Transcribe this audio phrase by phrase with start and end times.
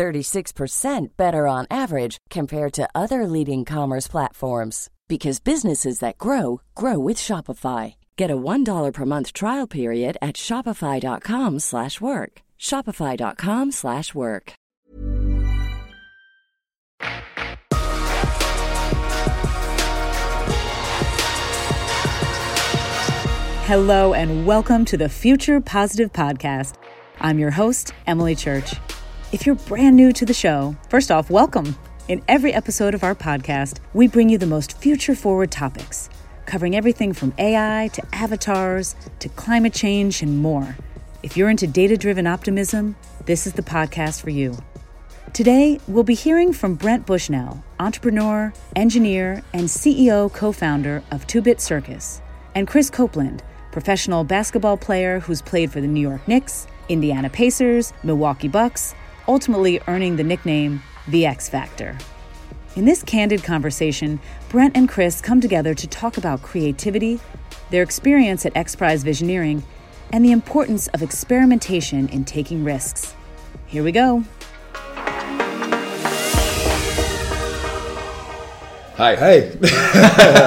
[0.00, 6.98] 36% better on average compared to other leading commerce platforms because businesses that grow grow
[6.98, 7.96] with Shopify.
[8.16, 12.32] Get a $1 per month trial period at shopify.com/work.
[12.58, 14.52] shopify.com/work.
[23.70, 26.74] Hello and welcome to the Future Positive Podcast.
[27.20, 28.74] I'm your host, Emily Church.
[29.32, 31.76] If you're brand new to the show, first off, welcome.
[32.08, 36.10] In every episode of our podcast, we bring you the most future forward topics,
[36.46, 40.76] covering everything from AI to avatars to climate change and more.
[41.22, 44.58] If you're into data driven optimism, this is the podcast for you.
[45.32, 51.40] Today, we'll be hearing from Brent Bushnell, entrepreneur, engineer, and CEO co founder of Two
[51.40, 52.20] Bit Circus,
[52.56, 57.92] and Chris Copeland, professional basketball player who's played for the New York Knicks, Indiana Pacers,
[58.02, 58.96] Milwaukee Bucks,
[59.28, 61.96] ultimately earning the nickname The X Factor.
[62.76, 67.18] In this candid conversation, Brent and Chris come together to talk about creativity,
[67.70, 69.62] their experience at XPRIZE Visioneering,
[70.12, 73.14] and the importance of experimentation in taking risks.
[73.66, 74.24] Here we go.
[79.00, 79.16] Hi.
[79.16, 79.56] Hey,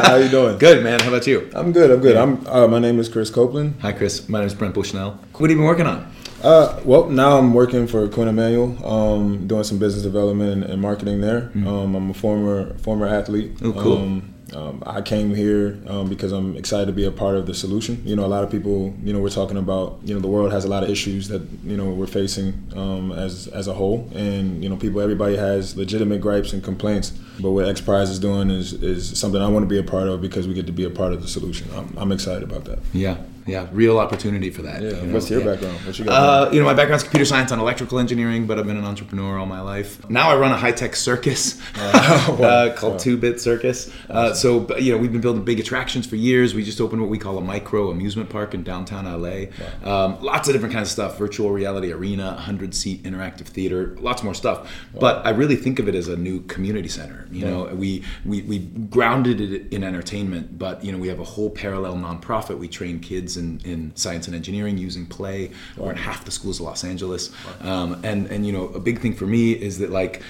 [0.05, 0.59] how you doing?
[0.59, 0.99] Good, man.
[0.99, 1.49] How about you?
[1.55, 1.89] I'm good.
[1.89, 2.15] I'm good.
[2.15, 2.45] I'm.
[2.45, 3.81] Uh, my name is Chris Copeland.
[3.81, 4.29] Hi, Chris.
[4.29, 5.19] My name is Brent Bushnell.
[5.33, 6.13] What have you been working on?
[6.43, 10.81] Uh, well, now I'm working for Quinn Emanuel, um, doing some business development and, and
[10.81, 11.49] marketing there.
[11.55, 13.53] Um, I'm a former former athlete.
[13.63, 13.97] Oh, cool.
[13.97, 17.53] Um, um, I came here um, because I'm excited to be a part of the
[17.53, 18.01] solution.
[18.05, 20.51] You know, a lot of people, you know, we're talking about, you know, the world
[20.51, 24.09] has a lot of issues that, you know, we're facing um, as as a whole,
[24.13, 27.11] and you know, people, everybody has legitimate gripes and complaints.
[27.39, 30.21] But what XPRIZE is doing is is something I want to be a part of
[30.21, 31.67] because we get to be a part of the solution.
[31.73, 32.79] I'm, I'm excited about that.
[32.93, 33.67] Yeah, yeah.
[33.71, 34.81] Real opportunity for that.
[34.81, 34.89] Yeah.
[34.89, 35.13] you know?
[35.13, 35.45] What's your Yeah.
[35.47, 35.77] background?
[35.85, 36.13] What you got?
[36.47, 39.37] Uh, you know, my background's computer science and electrical engineering, but I've been an entrepreneur
[39.37, 40.07] all my life.
[40.09, 43.91] Now I run a high tech circus uh, called Two Bit Circus.
[44.09, 46.53] Uh, so, you know, we've been building big attractions for years.
[46.53, 49.45] We just opened what we call a micro amusement park in downtown LA.
[49.83, 54.23] Um, lots of different kinds of stuff virtual reality arena, 100 seat interactive theater, lots
[54.23, 54.71] more stuff.
[54.99, 57.27] But I really think of it as a new community center.
[57.31, 61.23] You know, we, we, we grounded it in entertainment, but, you know, we have a
[61.23, 62.57] whole parallel nonprofit.
[62.57, 65.51] We train kids in, in science and engineering using play.
[65.77, 67.31] We're in half the schools of Los Angeles.
[67.61, 70.21] Um, and, and, you know, a big thing for me is that, like,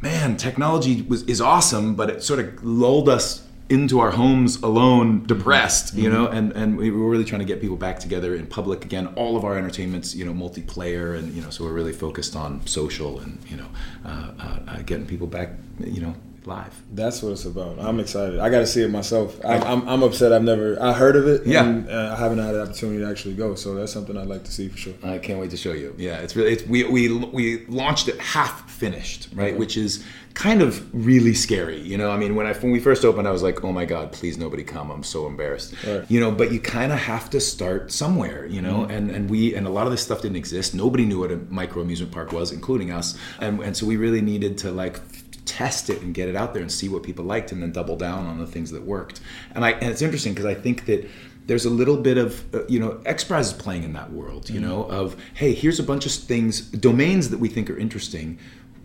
[0.00, 5.24] man, technology was is awesome, but it sort of lulled us into our homes alone,
[5.26, 8.46] depressed, you know, and and we were really trying to get people back together in
[8.46, 9.06] public again.
[9.16, 12.64] All of our entertainments, you know, multiplayer, and you know, so we're really focused on
[12.66, 13.66] social and you know,
[14.04, 15.50] uh, uh, uh, getting people back,
[15.80, 16.14] you know,
[16.46, 16.82] live.
[16.92, 17.78] That's what it's about.
[17.78, 18.38] I'm excited.
[18.38, 19.42] I got to see it myself.
[19.44, 20.32] I, I'm, I'm upset.
[20.32, 21.46] I've never I heard of it.
[21.46, 21.64] Yeah.
[21.64, 23.54] and uh, I haven't had the opportunity to actually go.
[23.54, 24.94] So that's something I'd like to see for sure.
[25.02, 25.94] I can't wait to show you.
[25.98, 29.56] Yeah, it's really it's we we we launched it half finished, right?
[29.56, 30.04] Which is
[30.34, 31.80] kind of really scary.
[31.80, 33.84] You know, I mean, when I when we first opened, I was like, oh my
[33.84, 34.90] god, please nobody come.
[34.90, 35.74] I'm so embarrassed.
[35.86, 36.04] Right.
[36.10, 38.46] You know, but you kind of have to start somewhere.
[38.46, 40.74] You know, and and we and a lot of this stuff didn't exist.
[40.74, 43.16] Nobody knew what a micro amusement park was, including us.
[43.40, 45.00] And and so we really needed to like
[45.44, 47.96] test it and get it out there and see what people liked and then double
[47.96, 49.20] down on the things that worked.
[49.54, 51.08] And i and it's interesting because i think that
[51.46, 54.60] there's a little bit of uh, you know XPRIZE is playing in that world you
[54.60, 54.68] mm-hmm.
[54.68, 58.38] know of hey here's a bunch of things domains that we think are interesting.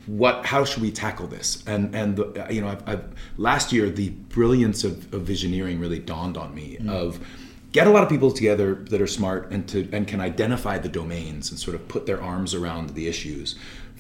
[0.06, 1.64] What how should we tackle this?
[1.68, 3.06] And and the, uh, you know I've, I've
[3.38, 6.90] last year the brilliance of, of visioneering really dawned on me mm.
[6.90, 7.20] of
[7.72, 10.90] get a lot of people together that are smart and to and can identify the
[10.90, 13.56] domains and sort of put their arms around the issues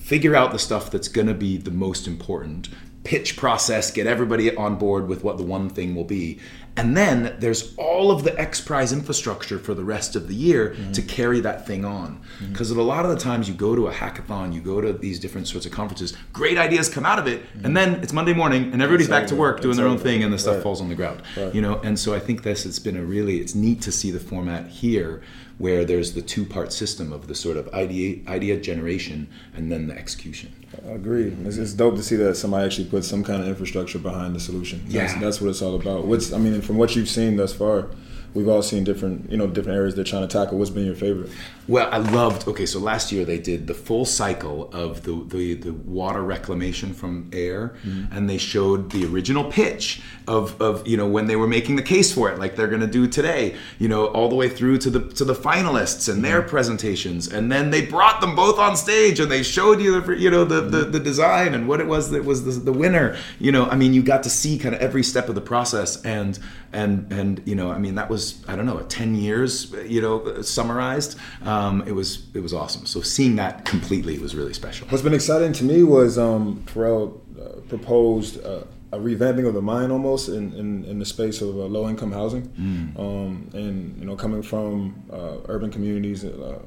[0.10, 2.68] figure out the stuff that's going to be the most important.
[3.04, 6.40] Pitch process get everybody on board with what the one thing will be
[6.80, 10.94] and then there's all of the XPRIZE infrastructure for the rest of the year mm.
[10.94, 12.22] to carry that thing on.
[12.42, 12.54] Mm.
[12.54, 15.20] Because a lot of the times you go to a hackathon, you go to these
[15.20, 17.74] different sorts of conferences, great ideas come out of it, and mm.
[17.74, 20.04] then it's Monday morning and everybody's back to work doing It's their own over.
[20.04, 20.64] thing and the stuff Right.
[20.64, 21.22] falls on the ground.
[21.36, 21.54] Right.
[21.54, 24.10] You know, and so I think this it's been a really it's neat to see
[24.10, 25.22] the format here
[25.58, 29.88] where there's the two part system of the sort of idea idea generation and then
[29.88, 30.54] the execution.
[30.88, 31.38] Agreed.
[31.46, 34.40] It's, it's dope to see that somebody actually put some kind of infrastructure behind the
[34.40, 34.82] solution.
[34.88, 35.20] That's, Yeah.
[35.20, 36.06] that's what it's all about.
[36.06, 37.88] What's I mean, from what you've seen thus far,
[38.34, 40.58] we've all seen different, you know, different areas they're trying to tackle.
[40.58, 41.30] What's been your favorite?
[41.68, 42.48] Well, I loved.
[42.48, 46.94] Okay, so last year they did the full cycle of the the, the water reclamation
[46.94, 48.12] from air, mm-hmm.
[48.12, 51.84] and they showed the original pitch of, of you know when they were making the
[51.84, 53.56] case for it, like they're going to do today.
[53.78, 56.50] You know, all the way through to the to the finalists and their mm-hmm.
[56.50, 60.32] presentations, and then they brought them both on stage and they showed you the you
[60.32, 63.16] know the the, the design and what it was that was the, the winner.
[63.38, 66.02] You know, I mean, you got to see kind of every step of the process,
[66.04, 66.40] and
[66.74, 70.42] and and you know, I mean, that was I don't know, ten years, you know,
[70.42, 71.18] summarized.
[71.44, 72.86] Um, it was it was awesome.
[72.86, 74.88] So seeing that completely was really special.
[74.88, 79.62] What's been exciting to me was um, Pharrell uh, proposed uh, a revamping of the
[79.62, 83.00] mind almost in, in, in the space of uh, low income housing, mm.
[83.00, 86.60] um, and you know coming from uh, urban communities, uh,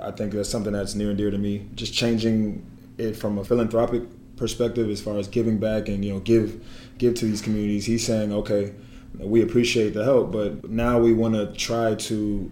[0.00, 1.68] I think that's something that's near and dear to me.
[1.74, 2.66] Just changing
[2.98, 4.02] it from a philanthropic
[4.36, 6.64] perspective as far as giving back and you know give
[6.98, 7.86] give to these communities.
[7.86, 8.74] He's saying okay
[9.18, 12.50] we appreciate the help, but now we want to try to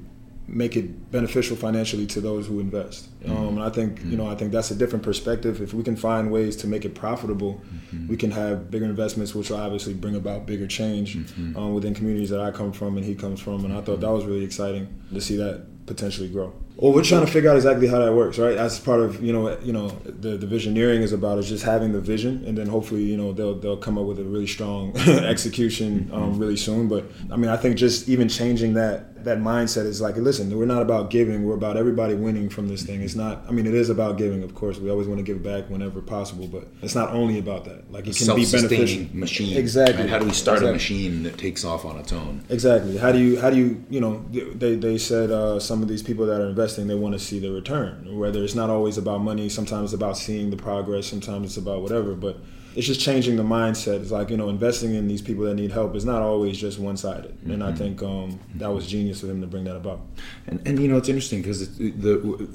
[0.49, 3.08] make it beneficial financially to those who invest.
[3.20, 3.37] Mm-hmm.
[3.37, 4.10] Um, and I think mm-hmm.
[4.10, 5.60] you know I think that's a different perspective.
[5.60, 8.08] If we can find ways to make it profitable, mm-hmm.
[8.08, 11.56] we can have bigger investments, which will obviously bring about bigger change mm-hmm.
[11.56, 13.64] um, within communities that I come from and he comes from.
[13.64, 16.54] And I thought that was really exciting to see that potentially grow.
[16.78, 18.54] Well, we're trying to figure out exactly how that works, right?
[18.54, 21.90] That's part of you know you know the the visioneering is about is just having
[21.90, 24.96] the vision, and then hopefully you know they'll they'll come up with a really strong
[25.08, 26.86] execution um, really soon.
[26.86, 30.66] But I mean, I think just even changing that that mindset is like, listen, we're
[30.66, 31.44] not about giving.
[31.44, 33.02] We're about everybody winning from this thing.
[33.02, 33.44] It's not.
[33.48, 34.78] I mean, it is about giving, of course.
[34.78, 37.90] We always want to give back whenever possible, but it's not only about that.
[37.92, 39.06] Like it can be beneficial.
[39.12, 39.56] Machine.
[39.56, 40.02] Exactly.
[40.02, 40.10] Right?
[40.10, 40.70] How do we start exactly.
[40.70, 42.44] a machine that takes off on its own?
[42.48, 42.96] Exactly.
[42.96, 43.40] How do you?
[43.40, 43.84] How do you?
[43.90, 47.14] You know, they they said uh, some of these people that are investing, they want
[47.14, 48.18] to see the return.
[48.18, 49.48] Whether it's not always about money.
[49.48, 51.06] Sometimes about seeing the progress.
[51.06, 52.14] Sometimes it's about whatever.
[52.14, 52.38] But
[52.78, 54.00] it's just changing the mindset.
[54.00, 56.78] It's like you know, investing in these people that need help is not always just
[56.78, 57.50] one sided, mm-hmm.
[57.50, 57.76] and I mm-hmm.
[57.76, 60.00] think um, that was genius of him to bring that about.
[60.46, 62.48] And, and you know, it's interesting because the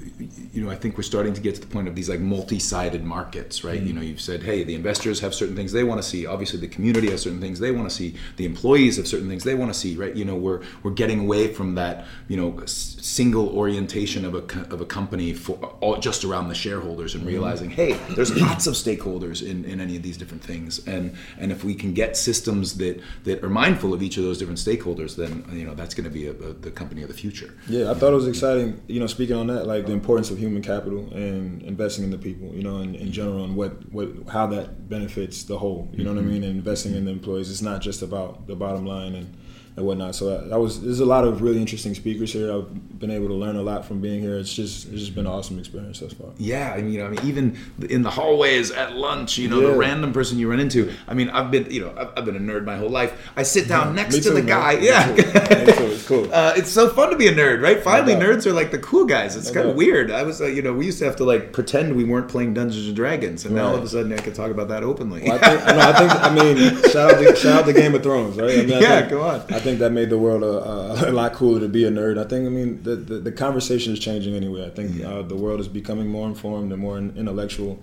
[0.53, 2.57] you know I think we're starting to get to the point of these like multi
[2.57, 3.77] sided markets, right?
[3.77, 3.87] Mm-hmm.
[3.87, 6.25] You know, you've said, hey, the investors have certain things they want to see.
[6.25, 8.15] Obviously, the community has certain things they want to see.
[8.37, 10.15] The employees have certain things they want to see, right?
[10.15, 14.79] You know, we're we're getting away from that you know single orientation of a of
[14.79, 17.33] a company for all, just around the shareholders and mm-hmm.
[17.33, 21.15] realizing, hey, there's lots of stakeholders in in any of these these different things and
[21.39, 24.59] and if we can get systems that that are mindful of each of those different
[24.59, 27.53] stakeholders then you know that's going to be a, a, the company of the future
[27.67, 30.37] yeah i thought it was exciting you know speaking on that like the importance of
[30.37, 34.07] human capital and investing in the people you know in, in general and what what
[34.31, 36.17] how that benefits the whole you know mm-hmm.
[36.17, 36.33] what i mm-hmm.
[36.33, 39.35] mean and investing in the employees it's not just about the bottom line and
[39.75, 40.15] and whatnot.
[40.15, 42.53] So that, was there's a lot of really interesting speakers here.
[42.53, 44.37] I've been able to learn a lot from being here.
[44.37, 46.29] It's just it's just been an awesome experience thus far.
[46.37, 47.57] Yeah, I mean, you know, I mean, even
[47.89, 49.67] in the hallways at lunch, you know, yeah.
[49.67, 50.91] the random person you run into.
[51.07, 53.31] I mean, I've been, you know, I've, I've been a nerd my whole life.
[53.35, 54.45] I sit down yeah, next to the man.
[54.45, 54.71] guy.
[54.73, 56.23] Yeah, it's cool.
[56.33, 57.83] Uh, it's so fun to be a nerd, right?
[57.83, 59.35] Finally, nerds are like the cool guys.
[59.35, 60.09] It's kind of weird.
[60.09, 62.53] I was, uh, you know, we used to have to like pretend we weren't playing
[62.53, 63.61] Dungeons and Dragons, and right.
[63.61, 65.23] now all of a sudden I can talk about that openly.
[65.23, 67.93] Well, I think, no, I think, I mean, shout out, to, shout out to Game
[67.93, 68.59] of Thrones, right?
[68.59, 69.41] I mean, I yeah, think, go on.
[69.53, 72.23] I think that made the world a, a, lot cooler to be a nerd.
[72.23, 72.45] I think.
[72.45, 74.65] I mean, the the, the conversation is changing anyway.
[74.65, 77.79] I think uh, the world is becoming more informed and more intellectual.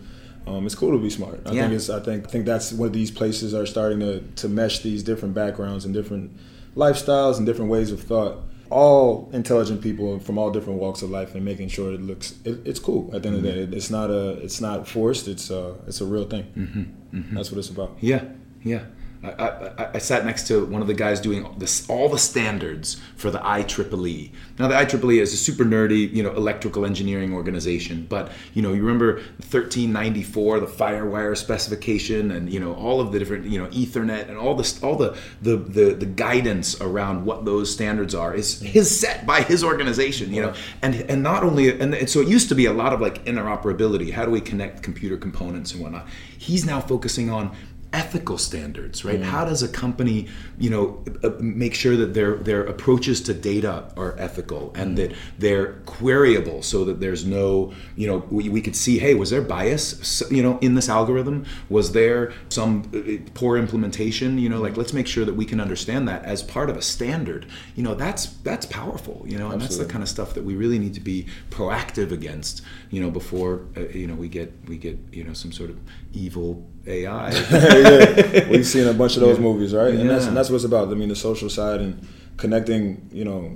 [0.47, 1.41] Um, it's cool to be smart.
[1.47, 1.63] I yeah.
[1.63, 1.91] think it's.
[1.91, 2.27] I think.
[2.27, 5.95] I think that's what these places are starting to to mesh these different backgrounds and
[5.95, 6.37] different
[6.77, 8.39] lifestyles and different ways of thought.
[8.71, 12.35] All intelligent people from all different walks of life and making sure it looks.
[12.45, 13.11] It, it's cool.
[13.15, 13.47] At the end mm-hmm.
[13.47, 13.75] of the day, mm-hmm.
[13.75, 14.31] it's not a.
[14.43, 15.27] It's not forced.
[15.29, 15.75] It's a.
[15.87, 16.45] It's a real thing.
[16.57, 17.19] Mm-hmm.
[17.19, 17.35] Mm-hmm.
[17.35, 17.97] That's what it's about.
[18.01, 18.25] Yeah.
[18.63, 18.85] Yeah.
[19.23, 22.99] I, I, I, sat next to one of the guys doing this, all the standards
[23.17, 24.31] for the IEEE.
[24.59, 28.73] Now the IEEE is a super nerdy, you know, electrical engineering organization, but you know,
[28.73, 33.69] you remember 1394, the FireWire specification, and you know, all of the different, you know,
[33.69, 38.35] Ethernet and all this, all the the the, the guidance around what those standards are
[38.35, 42.21] is his set by his organization, you know, and and not only and, and so
[42.21, 44.13] it used to be a lot of like interoperability.
[44.13, 46.09] How do we connect computer components and whatnot?
[46.39, 47.55] He's now focusing on
[47.93, 49.25] ethical standards right mm.
[49.25, 50.29] how does a company
[50.59, 54.97] you know uh, make sure that their their approaches to data are ethical and mm.
[54.97, 59.31] that they're queryable so that there's no you know we, we could see hey was
[59.31, 64.61] there bias you know in this algorithm was there some uh, poor implementation you know
[64.61, 67.45] like let's make sure that we can understand that as part of a standard
[67.75, 69.67] you know that's that's powerful you know and Absolutely.
[69.67, 73.11] that's the kind of stuff that we really need to be proactive against you know
[73.11, 75.79] before uh, you know we get we get you know some sort of
[76.13, 77.31] evil AI.
[77.51, 79.43] yeah, we've seen a bunch of those yeah.
[79.43, 79.91] movies, right?
[79.91, 80.09] And yeah.
[80.09, 80.89] that's and that's what it's about.
[80.89, 82.07] I mean, the social side and
[82.37, 83.53] connecting, you know,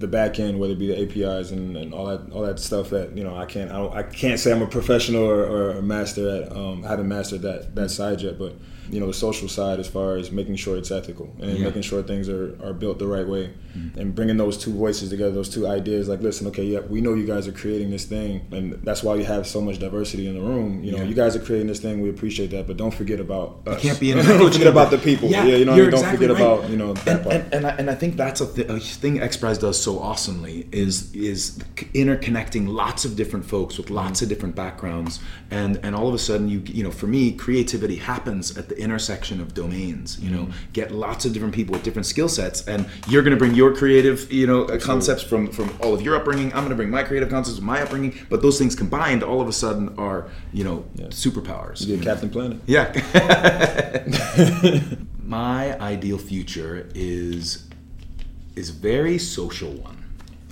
[0.00, 2.90] the back end, whether it be the APIs and, and all that all that stuff
[2.90, 5.82] that you know I can't I, I can't say I'm a professional or, or a
[5.82, 8.54] master at um, haven't mastered that that side yet, but
[8.90, 11.64] you know the social side as far as making sure it's ethical and yeah.
[11.64, 13.98] making sure things are, are built the right way mm-hmm.
[13.98, 17.14] and bringing those two voices together those two ideas like listen okay yeah we know
[17.14, 20.34] you guys are creating this thing and that's why you have so much diversity in
[20.34, 21.04] the room you know yeah.
[21.04, 23.82] you guys are creating this thing we appreciate that but don't forget about us.
[23.82, 26.26] You can't be in don't forget about the people yeah, yeah you know don't exactly
[26.26, 26.40] forget right.
[26.40, 27.34] about you know that and, part.
[27.36, 30.68] And, and, I, and I think that's a, th- a thing XPRIZE does so awesomely
[30.72, 31.58] is is
[31.94, 35.20] interconnecting lots of different folks with lots of different backgrounds
[35.50, 38.78] and and all of a sudden you you know for me creativity happens at the
[38.78, 40.72] intersection of domains you know mm-hmm.
[40.72, 43.74] get lots of different people with different skill sets and you're going to bring your
[43.74, 44.86] creative you know Absolutely.
[44.86, 47.66] concepts from from all of your upbringing i'm going to bring my creative concepts from
[47.66, 51.06] my upbringing but those things combined all of a sudden are you know yeah.
[51.06, 52.90] superpowers you captain planet yeah
[55.24, 57.69] my ideal future is
[58.60, 60.00] is very social one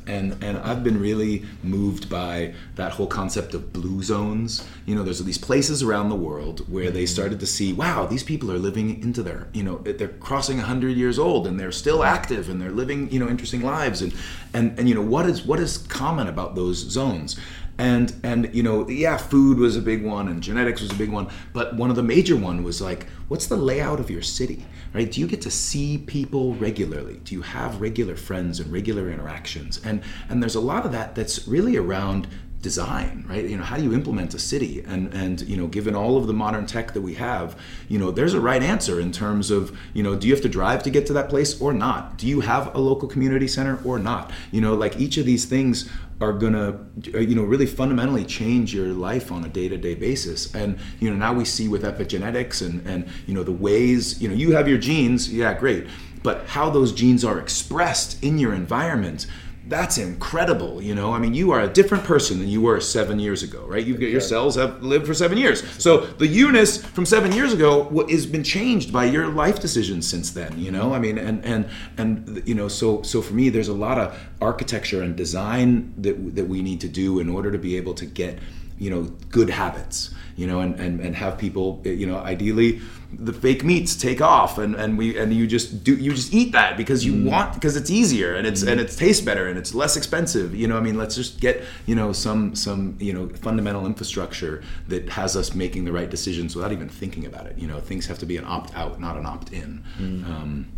[0.08, 4.66] and and I've been really moved by that whole concept of blue zones.
[4.86, 8.22] You know, there's these places around the world where they started to see, wow, these
[8.22, 12.02] people are living into their, you know, they're crossing 100 years old and they're still
[12.02, 14.12] active and they're living, you know, interesting lives and
[14.54, 17.38] and and you know, what is what is common about those zones?
[17.78, 21.10] And and you know yeah food was a big one and genetics was a big
[21.10, 24.64] one but one of the major one was like what's the layout of your city
[24.94, 25.10] right?
[25.10, 27.20] Do you get to see people regularly?
[27.24, 29.80] Do you have regular friends and regular interactions?
[29.84, 32.28] And and there's a lot of that that's really around
[32.60, 33.44] design right?
[33.44, 34.82] You know how do you implement a city?
[34.86, 37.56] And and you know given all of the modern tech that we have
[37.88, 40.48] you know there's a right answer in terms of you know do you have to
[40.48, 42.18] drive to get to that place or not?
[42.18, 44.32] Do you have a local community center or not?
[44.50, 45.88] You know like each of these things
[46.20, 46.80] are gonna
[47.14, 50.52] uh, you know really fundamentally change your life on a day-to-day basis.
[50.54, 54.28] And you know now we see with epigenetics and and you know the ways you
[54.28, 55.86] know you have your genes yeah great.
[56.24, 59.26] But how those genes are expressed in your environment
[59.68, 61.12] that's incredible you know?
[61.12, 63.84] I mean you are a different person than you were seven years ago right?
[63.84, 65.62] You your cells have lived for seven years.
[65.82, 70.30] So the eunice from seven years ago has been changed by your life decisions since
[70.30, 70.94] then you know?
[70.94, 74.18] I mean and and and you know so so for me there's a lot of
[74.40, 78.06] architecture and design that that we need to do in order to be able to
[78.06, 78.38] get
[78.78, 82.80] you know good habits you know and and, and have people you know ideally
[83.12, 86.52] the fake meats take off and, and we and you just do you just eat
[86.52, 87.24] that because you mm.
[87.24, 88.70] want because it's easier and it's mm.
[88.70, 91.64] and it tastes better and it's less expensive you know i mean let's just get
[91.86, 96.54] you know some some you know fundamental infrastructure that has us making the right decisions
[96.54, 99.16] without even thinking about it you know things have to be an opt out not
[99.16, 100.24] an opt in mm.
[100.28, 100.68] um,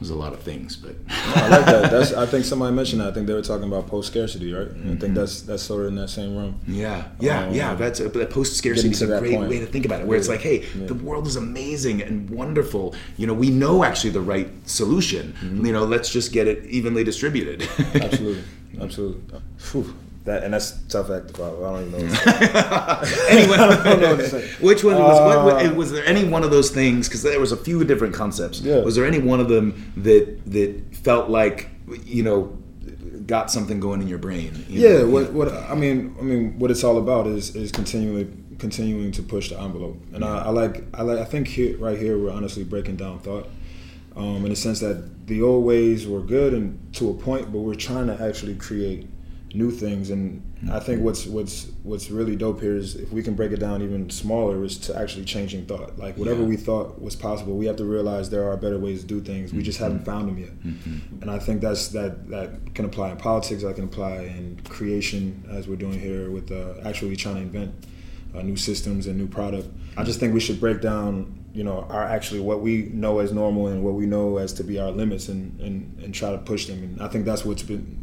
[0.00, 1.90] there's a lot of things, but I like that.
[1.90, 3.08] That's I think somebody mentioned that.
[3.08, 4.68] I think they were talking about post scarcity, right?
[4.68, 4.80] Mm-hmm.
[4.80, 5.14] I think mm-hmm.
[5.14, 6.60] that's that's sort of in that same room.
[6.66, 7.74] Yeah, yeah, um, yeah.
[7.74, 9.50] That's a, post scarcity is a great point.
[9.50, 10.06] way to think about it.
[10.06, 10.20] Where yeah.
[10.20, 10.86] it's like, hey, yeah.
[10.86, 12.94] the world is amazing and wonderful.
[13.16, 15.34] You know, we know actually the right solution.
[15.40, 15.66] Mm-hmm.
[15.66, 17.62] You know, let's just get it evenly distributed.
[17.94, 18.44] absolutely,
[18.80, 19.40] absolutely.
[19.72, 19.94] Whew.
[20.28, 21.64] That, and that's tough act to follow.
[21.64, 22.18] I don't even know.
[23.30, 25.18] anyway, which one was?
[25.18, 27.08] Uh, what, was there any one of those things?
[27.08, 28.60] Because there was a few different concepts.
[28.60, 28.80] Yeah.
[28.80, 31.70] Was there any one of them that that felt like
[32.04, 32.58] you know
[33.24, 34.66] got something going in your brain?
[34.68, 34.98] You yeah.
[34.98, 35.08] Know?
[35.08, 39.22] What what I mean I mean what it's all about is is continually continuing to
[39.22, 39.96] push the envelope.
[40.12, 40.40] And yeah.
[40.40, 43.48] I, I, like I like I think here right here we're honestly breaking down thought.
[44.14, 47.60] Um, in the sense that the old ways were good and to a point, but
[47.60, 49.06] we're trying to actually create
[49.54, 50.72] new things and mm-hmm.
[50.72, 53.82] I think what's what's what's really dope here is if we can break it down
[53.82, 56.48] even smaller is to actually changing thought like whatever yeah.
[56.48, 59.52] we thought was possible we have to realize there are better ways to do things
[59.52, 60.06] we just haven't mm-hmm.
[60.06, 61.22] found them yet mm-hmm.
[61.22, 65.44] and I think that's that that can apply in politics that can apply in creation
[65.50, 67.86] as we're doing here with uh, actually trying to invent
[68.34, 71.86] uh, new systems and new product I just think we should break down you know
[71.88, 74.90] our actually what we know as normal and what we know as to be our
[74.90, 77.97] limits and and, and try to push them and I think that's what's been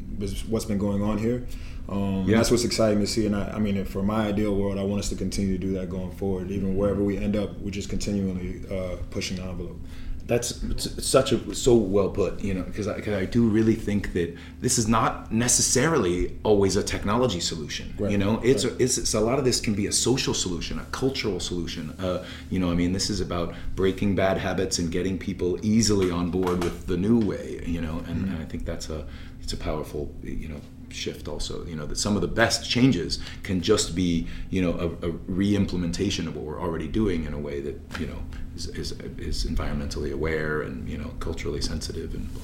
[0.48, 1.46] what's been going on here.
[1.88, 2.38] Um, yeah.
[2.38, 3.26] That's what's exciting to see.
[3.26, 5.74] And I, I, mean, for my ideal world, I want us to continue to do
[5.74, 6.50] that going forward.
[6.50, 9.80] Even wherever we end up, we're just continually uh, pushing the envelope.
[10.28, 10.60] That's
[11.06, 14.80] such a so well put, you know, because I, I, do really think that this
[14.80, 17.94] is not necessarily always a technology solution.
[18.00, 18.10] Right.
[18.10, 18.74] You know, it's, right.
[18.74, 21.92] a, it's, it's a lot of this can be a social solution, a cultural solution.
[22.00, 26.10] Uh, you know, I mean, this is about breaking bad habits and getting people easily
[26.10, 27.62] on board with the new way.
[27.64, 28.34] You know, and, mm-hmm.
[28.34, 29.06] and I think that's a
[29.46, 30.60] it's a powerful you know
[30.90, 34.72] shift also you know that some of the best changes can just be you know
[35.04, 38.18] a, a re-implementation of what we're already doing in a way that you know
[38.56, 42.44] is, is, is environmentally aware and you know culturally sensitive and blah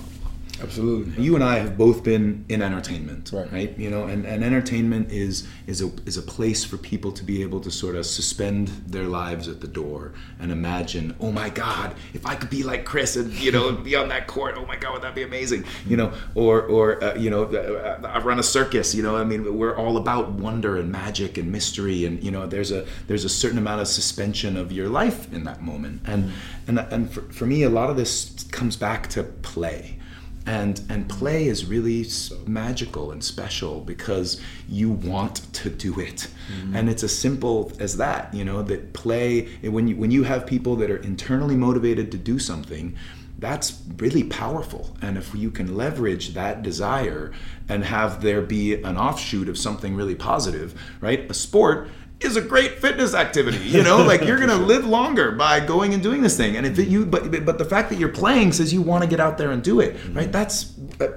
[0.62, 1.24] Absolutely.
[1.24, 3.52] You and I have both been in entertainment, Right.
[3.52, 3.78] right?
[3.78, 7.42] You know, and, and entertainment is is a is a place for people to be
[7.42, 11.96] able to sort of suspend their lives at the door and imagine, oh my God,
[12.14, 14.76] if I could be like Chris and you know be on that court, oh my
[14.76, 15.64] God, would that be amazing?
[15.88, 18.94] You know, or or uh, you know, uh, I run a circus.
[18.94, 22.46] You know, I mean, we're all about wonder and magic and mystery, and you know,
[22.48, 26.32] there's a there's a certain amount of suspension of your life in that moment, and
[26.68, 29.98] and and for, for me, a lot of this comes back to play
[30.46, 32.06] and and play is really
[32.48, 36.28] magical and special because you want to do it.
[36.52, 36.76] Mm-hmm.
[36.76, 40.46] And it's as simple as that you know that play when you when you have
[40.46, 42.96] people that are internally motivated to do something
[43.40, 44.96] that's really powerful.
[45.02, 47.32] And if you can leverage that desire
[47.68, 51.30] and have there be an offshoot of something really positive right?
[51.30, 51.90] A sport
[52.24, 56.04] is a great fitness activity you know like you're gonna live longer by going and
[56.04, 58.74] doing this thing and if it, you but but the fact that you're playing says
[58.74, 60.18] you want to get out there and do it mm-hmm.
[60.18, 61.08] right that's uh,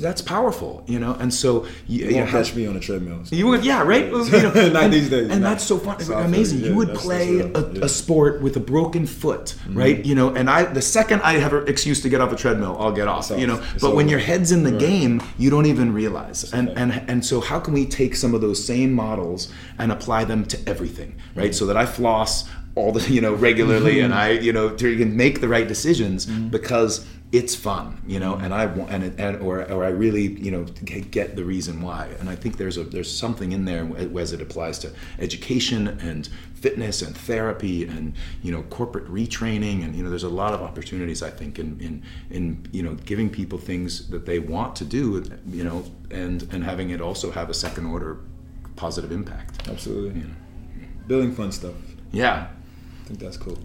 [0.00, 3.22] that's powerful you know and so you, You won't catch me on a treadmill.
[3.30, 4.06] you would, yeah, right.
[4.08, 5.48] You know, Not and, these days, and no.
[5.48, 6.60] that's so fun, So I feel amazing.
[6.60, 7.84] you, you would play a, yeah.
[7.84, 9.78] a sport with a broken foot, mm-hmm.
[9.78, 10.04] right?
[10.04, 12.76] You know, and I, the second I have an excuse to get off a treadmill,
[12.78, 13.30] I'll get off.
[13.30, 16.52] It's you know, but when your head's in the game, you don't even realize.
[16.52, 20.24] And and and so how can we take some of those same models and apply
[20.24, 21.54] them to everything, right?
[21.54, 25.16] So that I floss all the you know regularly and I you know to can
[25.16, 26.48] make the right decisions mm-hmm.
[26.48, 30.32] because it's fun you know and I want and, it, and or or I really
[30.40, 33.86] you know get the reason why and I think there's a there's something in there
[34.18, 39.94] as it applies to education and fitness and therapy and you know corporate retraining and
[39.94, 43.28] you know there's a lot of opportunities I think in in in you know giving
[43.28, 47.50] people things that they want to do you know and and having it also have
[47.50, 48.20] a second order
[48.78, 50.22] positive impact Absolutely.
[51.06, 51.74] Building fun stuff.
[52.12, 52.48] yeah
[53.04, 53.56] I think that's cool.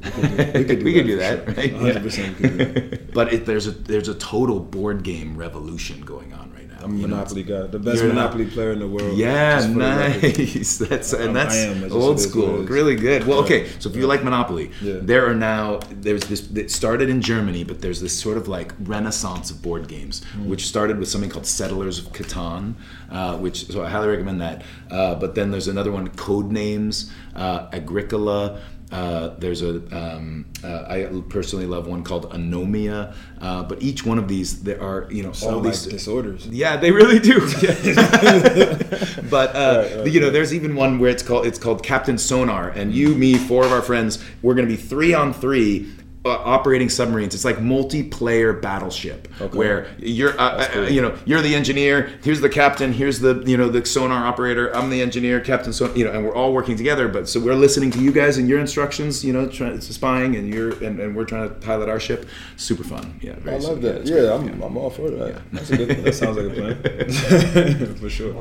[0.55, 1.45] We could do, we could do We that.
[1.45, 1.81] could do that, sure.
[1.81, 2.03] right?
[2.03, 3.13] 100% we could do that.
[3.17, 6.72] but it, there's a there's a total board game revolution going on right now.
[6.83, 7.15] I'm a you know?
[7.15, 7.61] Monopoly guy.
[7.67, 9.17] The best Monopoly player in the world.
[9.17, 10.37] Yeah, just for the record.
[10.39, 10.77] nice.
[10.89, 11.91] That's and that's am.
[11.91, 12.47] Old school.
[12.51, 12.69] what it is.
[12.69, 13.25] Really good.
[13.25, 13.69] Well, okay.
[13.79, 16.49] So if you like Monopoly, there are now there's this.
[16.51, 20.49] It started in Germany, but there's this sort of like renaissance of board games, Hmm.
[20.49, 22.73] which started with something called Settlers of Catan,
[23.11, 24.63] uh, which so I highly recommend that.
[24.91, 28.59] Uh, but then there's another one, Codenames, uh, Agricola.
[28.91, 34.19] Uh, there's a um, uh, I personally love one called Anomia, uh, but each one
[34.19, 36.45] of these there are you know all like these disorders.
[36.47, 37.39] yeah, they really do.
[39.29, 42.17] but uh, Right, right, you know, there's even one where it's called it's called Captain
[42.17, 45.91] Sonar, and you, me, four of our friends, we're going to be three on three.
[46.25, 47.35] Uh, operating submarines.
[47.35, 49.57] It's like multiplayer battleship, Okay.
[49.57, 50.89] where you're, uh, uh, cool.
[50.89, 52.11] you know, you're the engineer.
[52.23, 52.93] Here's the captain.
[52.93, 54.73] Here's the, you know, the sonar operator.
[54.73, 55.73] I'm the engineer, captain.
[55.73, 57.09] So, you know, and we're all working together.
[57.09, 59.21] But so we're listening to you guys and your instructions.
[59.25, 62.25] You know, trying spying, and you're, and, and we're trying to pilot our ship.
[62.55, 63.19] Super fun.
[63.21, 64.01] Yeah, very I love yeah, that.
[64.03, 64.33] it's Yeah.
[64.33, 65.41] I'm, I'm all for that.
[65.51, 65.89] That's a good.
[66.05, 67.95] That sounds like a plan.
[67.97, 68.33] for sure.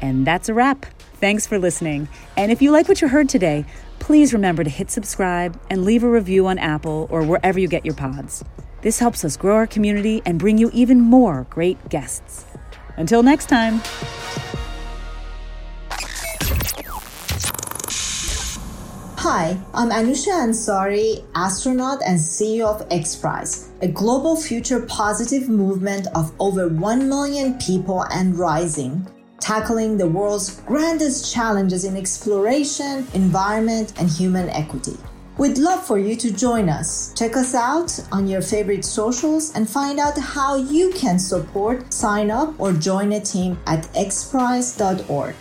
[0.00, 0.86] And that's a wrap.
[1.20, 2.08] Thanks for listening.
[2.36, 3.64] And if you like what you heard today,
[4.02, 7.86] please remember to hit subscribe and leave a review on Apple or wherever you get
[7.86, 8.44] your pods.
[8.80, 12.44] This helps us grow our community and bring you even more great guests.
[12.96, 13.80] Until next time.
[19.18, 26.32] Hi, I'm Anousheh Ansari, astronaut and CEO of XPRIZE, a global future positive movement of
[26.40, 29.06] over 1 million people and rising,
[29.42, 34.96] tackling the world's grandest challenges in exploration, environment, and human equity.
[35.36, 37.12] We'd love for you to join us.
[37.14, 42.30] Check us out on your favorite socials and find out how you can support, sign
[42.30, 45.34] up, or join a team at xprize.org.